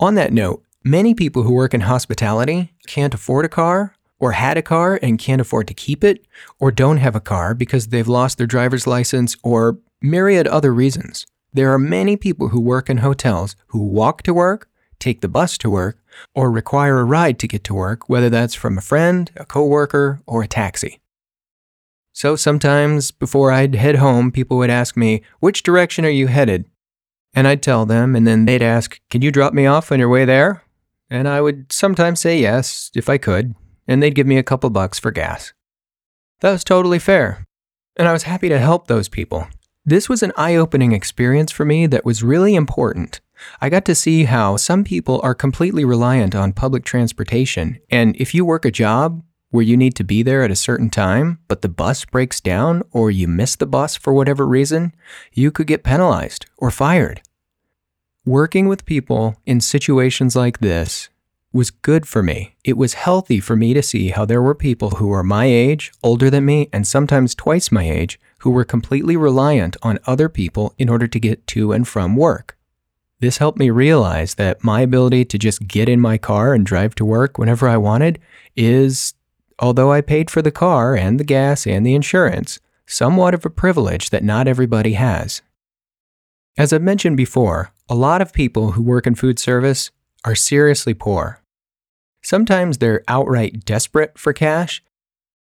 [0.00, 4.56] On that note, many people who work in hospitality can't afford a car or had
[4.56, 6.26] a car and can't afford to keep it
[6.58, 11.26] or don't have a car because they've lost their driver's license or myriad other reasons.
[11.52, 15.58] There are many people who work in hotels who walk to work, take the bus
[15.58, 15.98] to work,
[16.34, 20.20] or require a ride to get to work, whether that's from a friend, a coworker,
[20.26, 21.00] or a taxi.
[22.12, 26.64] So sometimes before I'd head home, people would ask me, Which direction are you headed?
[27.34, 30.08] And I'd tell them, and then they'd ask, Can you drop me off on your
[30.08, 30.62] way there?
[31.10, 33.54] And I would sometimes say yes, if I could,
[33.86, 35.52] and they'd give me a couple bucks for gas.
[36.40, 37.44] That was totally fair,
[37.96, 39.46] and I was happy to help those people.
[39.84, 43.20] This was an eye opening experience for me that was really important
[43.60, 48.34] I got to see how some people are completely reliant on public transportation, and if
[48.34, 51.62] you work a job where you need to be there at a certain time, but
[51.62, 54.94] the bus breaks down or you miss the bus for whatever reason,
[55.32, 57.22] you could get penalized or fired.
[58.24, 61.08] Working with people in situations like this
[61.52, 62.56] was good for me.
[62.64, 65.92] It was healthy for me to see how there were people who were my age,
[66.02, 70.74] older than me, and sometimes twice my age, who were completely reliant on other people
[70.76, 72.55] in order to get to and from work.
[73.20, 76.94] This helped me realize that my ability to just get in my car and drive
[76.96, 78.18] to work whenever I wanted
[78.54, 79.14] is,
[79.58, 83.50] although I paid for the car and the gas and the insurance, somewhat of a
[83.50, 85.40] privilege that not everybody has.
[86.58, 89.90] As I've mentioned before, a lot of people who work in food service
[90.24, 91.42] are seriously poor.
[92.22, 94.82] Sometimes they're outright desperate for cash,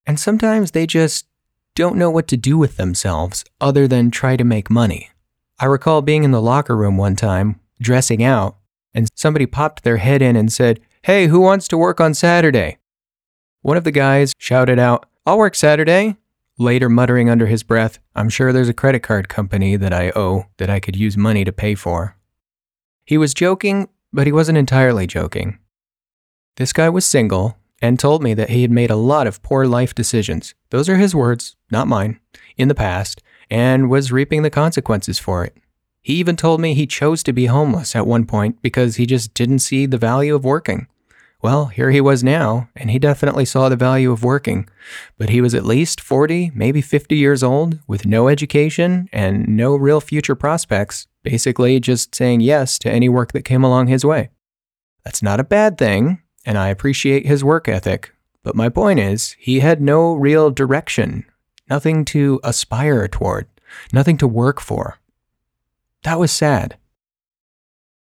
[0.07, 1.27] and sometimes they just
[1.75, 5.11] don't know what to do with themselves other than try to make money.
[5.59, 8.57] I recall being in the locker room one time, dressing out,
[8.93, 12.77] and somebody popped their head in and said, Hey, who wants to work on Saturday?
[13.61, 16.15] One of the guys shouted out, I'll work Saturday,
[16.57, 20.45] later muttering under his breath, I'm sure there's a credit card company that I owe
[20.57, 22.15] that I could use money to pay for.
[23.05, 25.59] He was joking, but he wasn't entirely joking.
[26.55, 29.65] This guy was single and told me that he had made a lot of poor
[29.65, 30.53] life decisions.
[30.69, 32.19] Those are his words, not mine,
[32.57, 35.55] in the past, and was reaping the consequences for it.
[36.01, 39.33] He even told me he chose to be homeless at one point because he just
[39.33, 40.87] didn't see the value of working.
[41.41, 44.67] Well, here he was now, and he definitely saw the value of working.
[45.17, 49.75] But he was at least 40, maybe 50 years old, with no education and no
[49.75, 54.29] real future prospects, basically just saying yes to any work that came along his way.
[55.05, 58.13] That's not a bad thing, and I appreciate his work ethic.
[58.43, 61.25] But my point is, he had no real direction,
[61.69, 63.47] nothing to aspire toward,
[63.93, 64.99] nothing to work for.
[66.03, 66.77] That was sad.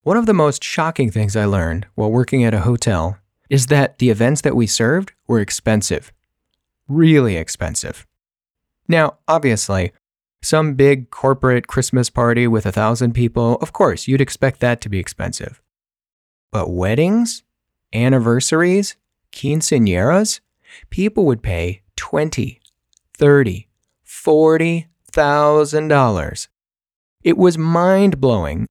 [0.03, 3.19] One of the most shocking things I learned while working at a hotel
[3.51, 6.13] is that the events that we served were expensive.
[6.87, 8.07] Really expensive.
[8.87, 9.93] Now, obviously,
[10.41, 14.89] some big corporate Christmas party with a thousand people, of course, you'd expect that to
[14.89, 15.61] be expensive.
[16.51, 17.43] But weddings,
[17.93, 18.97] anniversaries,
[19.33, 20.41] quinceañeras,
[20.91, 22.61] people would pay twenty,
[23.19, 23.69] thirty,
[24.03, 26.49] forty thousand dollars.
[27.23, 28.69] It was mind blowing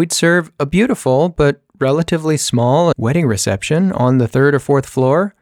[0.00, 5.34] We'd serve a beautiful but relatively small wedding reception on the third or fourth floor,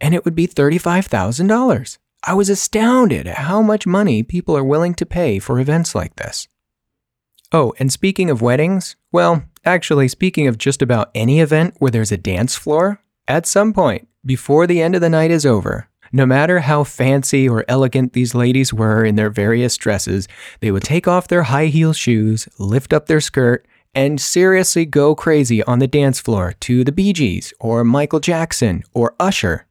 [0.00, 1.98] and it would be $35,000.
[2.22, 6.14] I was astounded at how much money people are willing to pay for events like
[6.14, 6.46] this.
[7.50, 12.12] Oh, and speaking of weddings, well, actually, speaking of just about any event where there's
[12.12, 16.26] a dance floor, at some point, before the end of the night is over, no
[16.26, 20.26] matter how fancy or elegant these ladies were in their various dresses,
[20.60, 25.14] they would take off their high heel shoes, lift up their skirt, and seriously go
[25.14, 29.66] crazy on the dance floor to the Bee Gees or Michael Jackson or Usher.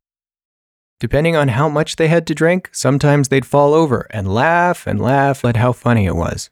[0.99, 4.99] Depending on how much they had to drink, sometimes they'd fall over and laugh and
[4.99, 6.49] laugh at how funny it was.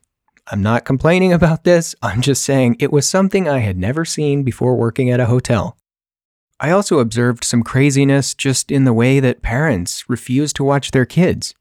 [0.50, 4.44] I'm not complaining about this, I'm just saying it was something I had never seen
[4.44, 5.78] before working at a hotel.
[6.60, 11.06] I also observed some craziness just in the way that parents refuse to watch their
[11.06, 11.54] kids.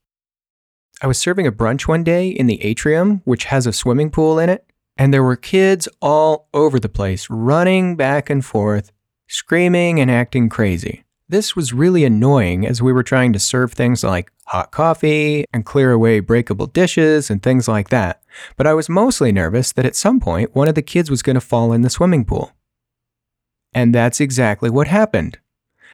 [1.01, 4.39] I was serving a brunch one day in the atrium, which has a swimming pool
[4.39, 4.65] in it,
[4.97, 8.91] and there were kids all over the place running back and forth,
[9.27, 11.03] screaming and acting crazy.
[11.29, 15.65] This was really annoying as we were trying to serve things like hot coffee and
[15.65, 18.23] clear away breakable dishes and things like that.
[18.55, 21.35] But I was mostly nervous that at some point one of the kids was going
[21.35, 22.53] to fall in the swimming pool.
[23.73, 25.39] And that's exactly what happened.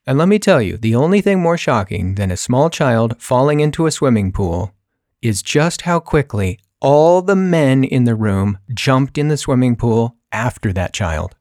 [0.05, 3.59] And let me tell you, the only thing more shocking than a small child falling
[3.59, 4.73] into a swimming pool
[5.21, 10.17] is just how quickly all the men in the room jumped in the swimming pool
[10.33, 11.35] after that child.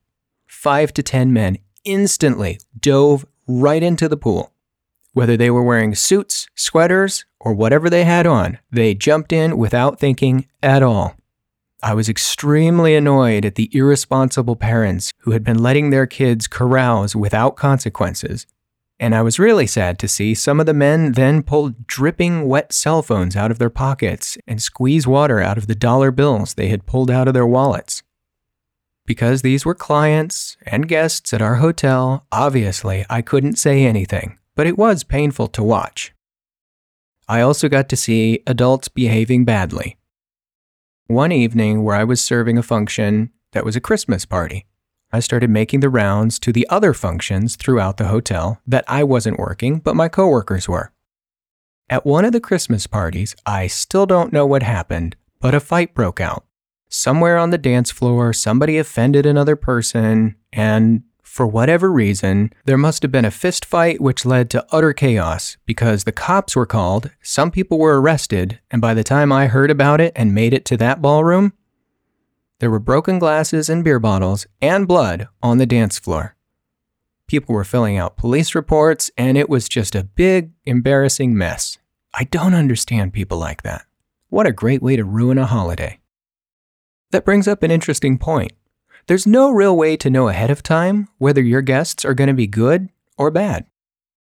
[0.46, 4.52] Five to 10 men instantly dove right into the pool.
[5.12, 9.98] Whether they were wearing suits, sweaters, or whatever they had on, they jumped in without
[9.98, 11.16] thinking at all.
[11.82, 17.16] I was extremely annoyed at the irresponsible parents who had been letting their kids carouse
[17.16, 18.46] without consequences
[19.02, 22.72] and I was really sad to see some of the men then pull dripping wet
[22.72, 26.68] cell phones out of their pockets and squeeze water out of the dollar bills they
[26.68, 28.04] had pulled out of their wallets.
[29.04, 34.68] Because these were clients and guests at our hotel, obviously I couldn't say anything, but
[34.68, 36.14] it was painful to watch.
[37.28, 39.96] I also got to see adults behaving badly.
[41.09, 44.66] One evening where I was serving a function that was a Christmas party.
[45.12, 49.38] I started making the rounds to the other functions throughout the hotel that I wasn't
[49.38, 50.92] working, but my coworkers were.
[51.90, 55.92] At one of the Christmas parties, I still don't know what happened, but a fight
[55.92, 56.46] broke out.
[56.88, 63.02] Somewhere on the dance floor, somebody offended another person, and for whatever reason, there must
[63.02, 67.10] have been a fist fight which led to utter chaos because the cops were called,
[67.22, 70.66] some people were arrested, and by the time I heard about it and made it
[70.66, 71.54] to that ballroom,
[72.58, 76.36] there were broken glasses and beer bottles and blood on the dance floor.
[77.26, 81.78] People were filling out police reports, and it was just a big, embarrassing mess.
[82.12, 83.86] I don't understand people like that.
[84.28, 85.98] What a great way to ruin a holiday.
[87.10, 88.52] That brings up an interesting point.
[89.07, 92.34] There's no real way to know ahead of time whether your guests are going to
[92.34, 92.88] be good
[93.18, 93.66] or bad.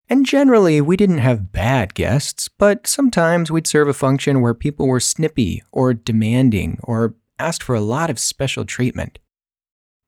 [0.10, 4.88] And generally, we didn't have bad guests, but sometimes we'd serve a function where people
[4.88, 9.20] were snippy or demanding or asked for a lot of special treatment.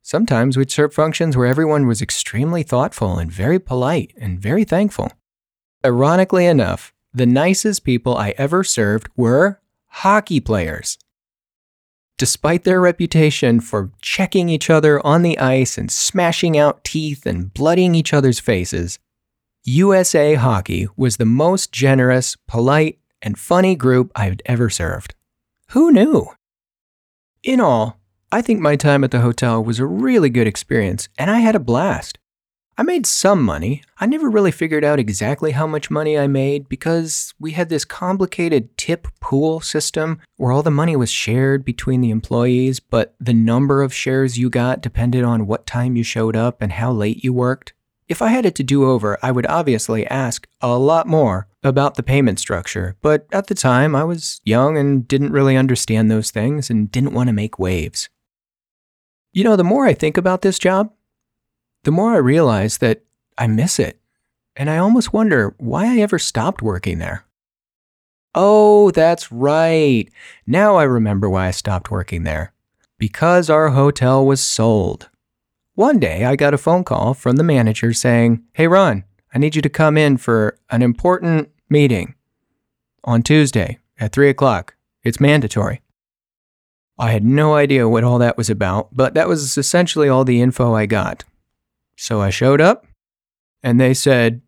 [0.02, 5.12] Sometimes we'd serve functions where everyone was extremely thoughtful and very polite and very thankful.
[5.86, 10.98] Ironically enough, the nicest people I ever served were hockey players.
[12.20, 17.54] Despite their reputation for checking each other on the ice and smashing out teeth and
[17.54, 19.00] bloodying each other's faces,
[19.64, 25.16] USA Hockey was the most generous, polite, and funny group I've ever served.
[25.70, 26.28] Who knew?
[27.42, 28.02] In all,
[28.34, 31.56] I think my time at the hotel was a really good experience and I had
[31.56, 32.20] a blast.
[32.80, 33.84] I made some money.
[34.00, 37.84] I never really figured out exactly how much money I made because we had this
[37.84, 43.34] complicated tip pool system where all the money was shared between the employees, but the
[43.34, 47.22] number of shares you got depended on what time you showed up and how late
[47.22, 47.74] you worked.
[48.08, 51.96] If I had it to do over, I would obviously ask a lot more about
[51.96, 56.32] the payment structure, but at the time I was young and didn't really understand those
[56.32, 58.08] things and didn't want to make waves.
[59.34, 60.94] You know, the more I think about this job,
[61.84, 63.04] the more I realize that
[63.38, 64.00] I miss it.
[64.56, 67.26] And I almost wonder why I ever stopped working there.
[68.36, 70.06] Oh, that's right.
[70.46, 72.54] Now I remember why I stopped working there.
[72.98, 75.10] Because our hotel was sold.
[75.76, 79.56] One day I got a phone call from the manager saying, Hey, Ron, I need
[79.56, 82.16] you to come in for an important meeting
[83.06, 84.76] on Tuesday at 3 o'clock.
[85.04, 85.82] It's mandatory.
[86.98, 90.42] I had no idea what all that was about, but that was essentially all the
[90.42, 91.24] info I got.
[92.02, 92.88] So I showed up,
[93.62, 94.42] and they said,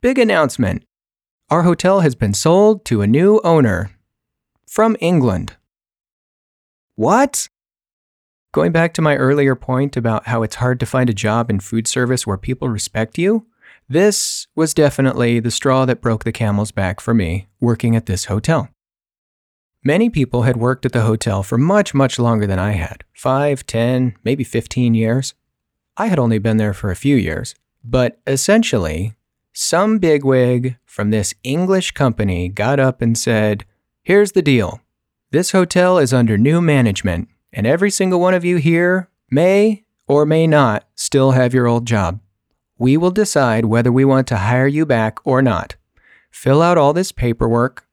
[0.00, 0.84] Big announcement.
[1.50, 3.90] Our hotel has been sold to a new owner
[4.64, 5.56] from England.
[6.94, 7.48] What?
[8.52, 11.58] Going back to my earlier point about how it's hard to find a job in
[11.58, 13.48] food service where people respect you,
[13.88, 18.26] this was definitely the straw that broke the camel's back for me working at this
[18.26, 18.68] hotel.
[19.82, 23.66] Many people had worked at the hotel for much, much longer than I had five,
[23.66, 25.34] ten, maybe 15 years.
[26.00, 29.14] I had only been there for a few years, but essentially,
[29.52, 33.64] some bigwig from this English company got up and said,
[34.04, 34.80] Here's the deal.
[35.32, 40.24] This hotel is under new management, and every single one of you here may or
[40.24, 42.20] may not still have your old job.
[42.78, 45.74] We will decide whether we want to hire you back or not.
[46.30, 47.86] Fill out all this paperwork.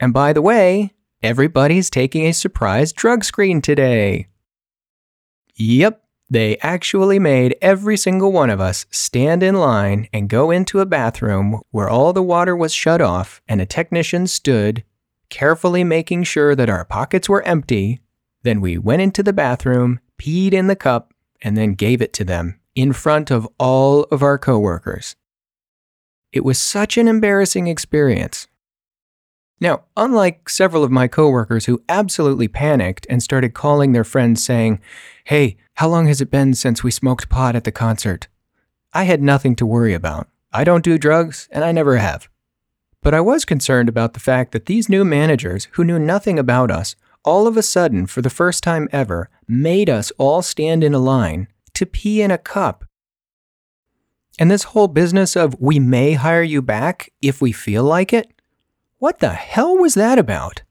[0.00, 4.28] And by the way, everybody's taking a surprise drug screen today.
[5.54, 10.80] Yep, they actually made every single one of us stand in line and go into
[10.80, 14.82] a bathroom where all the water was shut off and a technician stood,
[15.28, 18.00] carefully making sure that our pockets were empty.
[18.44, 21.12] Then we went into the bathroom, peed in the cup,
[21.42, 25.16] and then gave it to them in front of all of our coworkers.
[26.32, 28.48] It was such an embarrassing experience.
[29.60, 34.80] Now, unlike several of my coworkers who absolutely panicked and started calling their friends saying,
[35.24, 38.28] Hey, how long has it been since we smoked pot at the concert?
[38.92, 40.28] I had nothing to worry about.
[40.52, 42.28] I don't do drugs, and I never have.
[43.02, 46.70] But I was concerned about the fact that these new managers, who knew nothing about
[46.70, 46.94] us,
[47.24, 50.98] all of a sudden, for the first time ever, made us all stand in a
[50.98, 52.84] line to pee in a cup.
[54.38, 58.31] And this whole business of we may hire you back if we feel like it,
[59.02, 60.62] what the hell was that about?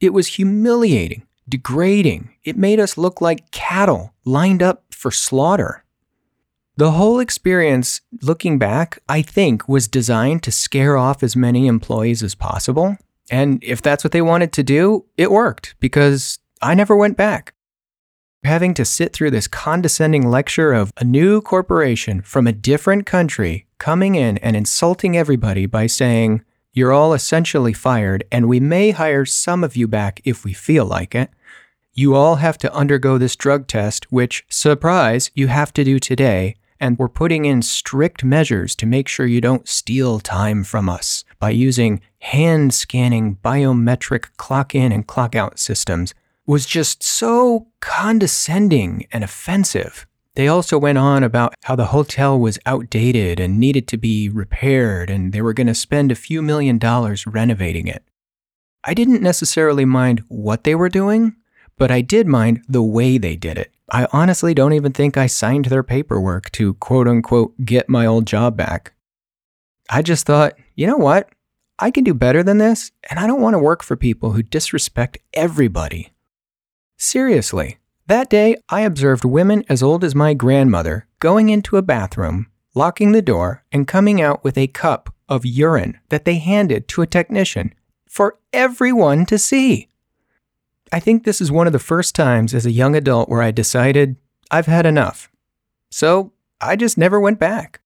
[0.00, 2.30] It was humiliating degrading.
[2.44, 5.84] It made us look like cattle lined up for slaughter.
[6.78, 12.22] The whole experience, looking back, I think was designed to scare off as many employees
[12.22, 12.96] as possible.
[13.30, 17.52] And if that's what they wanted to do, it worked because I never went back.
[18.44, 23.66] Having to sit through this condescending lecture of a new corporation from a different country
[23.76, 26.42] coming in and insulting everybody by saying,
[26.76, 30.84] You're all essentially fired, and we may hire some of you back if we feel
[30.84, 31.30] like it.
[31.94, 36.56] You all have to undergo this drug test, which, surprise, you have to do today,
[36.78, 41.24] and we're putting in strict measures to make sure you don't steal time from us
[41.38, 46.12] by using hand scanning biometric clock in and clock out systems
[46.44, 50.06] was just so condescending and offensive.
[50.36, 55.08] They also went on about how the hotel was outdated and needed to be repaired,
[55.08, 58.04] and they were going to spend a few million dollars renovating it.
[58.84, 61.36] I didn't necessarily mind what they were doing,
[61.78, 63.72] but I did mind the way they did it.
[63.90, 68.26] I honestly don't even think I signed their paperwork to quote unquote get my old
[68.26, 68.92] job back.
[69.88, 71.30] I just thought, you know what?
[71.78, 74.42] I can do better than this, and I don't want to work for people who
[74.42, 76.12] disrespect everybody.
[76.98, 82.46] Seriously, that day I observed women as old as my grandmother going into a bathroom,
[82.74, 87.02] locking the door, and coming out with a cup of urine that they handed to
[87.02, 87.74] a technician
[88.08, 89.88] for everyone to see.
[90.92, 93.50] I think this is one of the first times as a young adult where I
[93.50, 94.16] decided
[94.50, 95.30] I've had enough.
[95.90, 97.80] So I just never went back.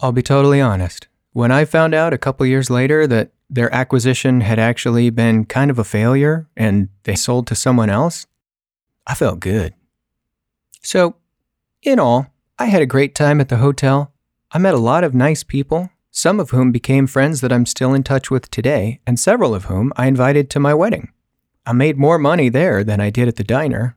[0.00, 1.08] I'll be totally honest.
[1.32, 5.70] When I found out a couple years later that their acquisition had actually been kind
[5.70, 8.26] of a failure and they sold to someone else,
[9.08, 9.74] I felt good.
[10.82, 11.16] So,
[11.82, 12.26] in all,
[12.58, 14.12] I had a great time at the hotel.
[14.52, 17.94] I met a lot of nice people, some of whom became friends that I'm still
[17.94, 21.12] in touch with today, and several of whom I invited to my wedding.
[21.66, 23.96] I made more money there than I did at the diner.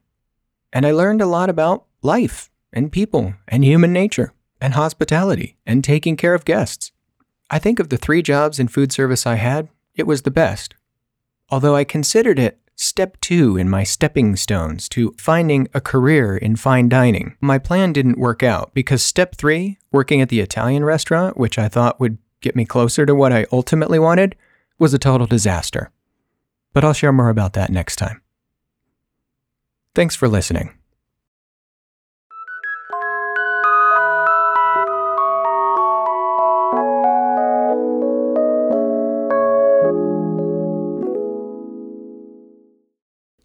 [0.74, 4.34] And I learned a lot about life and people and human nature.
[4.62, 6.92] and hospitality and taking care of guests.
[7.50, 10.76] I think of the three jobs in food service I had, it was the best.
[11.50, 16.56] Although I considered it step two in my stepping stones to finding a career in
[16.56, 21.38] fine dining, my plan didn't work out because step three, working at the Italian restaurant,
[21.38, 24.36] which I thought would get me closer to what I ultimately wanted,
[24.80, 25.92] was a total disaster.
[26.74, 28.22] But I'll share more about that next time.
[29.94, 30.81] Thanks for listening.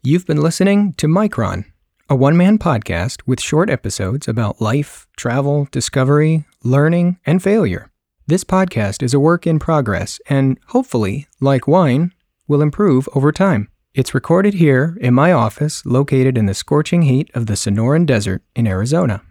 [0.08, 1.64] You've been listening to Micron,
[2.08, 7.90] a one man podcast with short episodes about life, travel, discovery, learning, and failure.
[8.28, 12.12] This podcast is a work in progress and hopefully, like wine,
[12.46, 13.68] will improve over time.
[13.94, 18.44] It's recorded here in my office located in the scorching heat of the Sonoran Desert
[18.54, 19.22] in Arizona.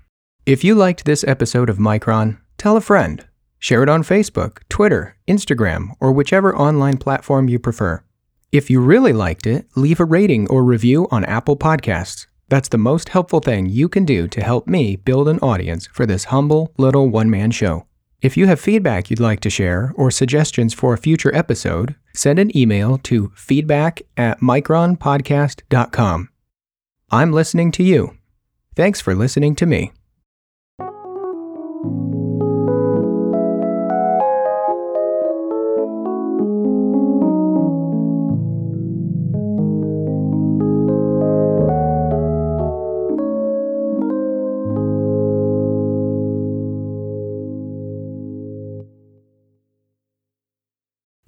[0.45, 3.25] If you liked this episode of Micron, tell a friend.
[3.59, 8.03] Share it on Facebook, Twitter, Instagram, or whichever online platform you prefer.
[8.55, 12.27] If you really liked it, leave a rating or review on Apple Podcasts.
[12.47, 16.05] That's the most helpful thing you can do to help me build an audience for
[16.05, 17.85] this humble little one man show.
[18.21, 22.39] If you have feedback you'd like to share or suggestions for a future episode, send
[22.39, 26.29] an email to feedback at micronpodcast.com.
[27.11, 28.17] I'm listening to you.
[28.73, 29.91] Thanks for listening to me.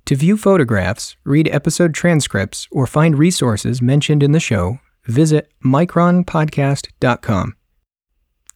[0.07, 7.57] To view photographs, read episode transcripts, or find resources mentioned in the show, visit micronpodcast.com.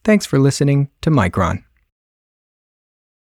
[0.02, 1.62] Thanks for listening to Micron.